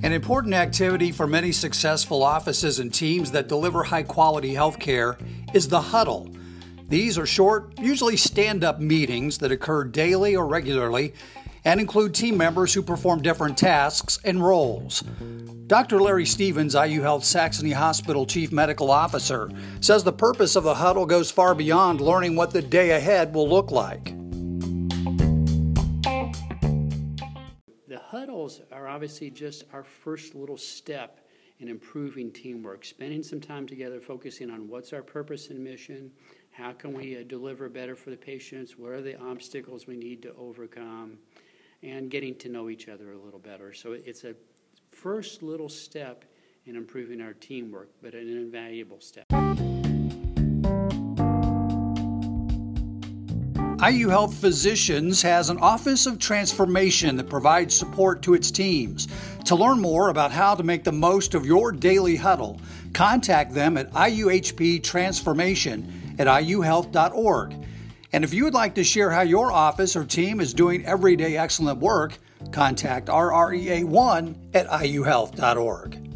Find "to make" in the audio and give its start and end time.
60.56-60.82